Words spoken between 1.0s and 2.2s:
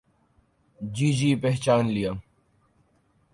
جی پہچان لیا۔